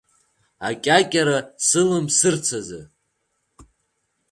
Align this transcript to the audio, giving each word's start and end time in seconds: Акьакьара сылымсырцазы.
Акьакьара 0.67 1.37
сылымсырцазы. 1.67 2.81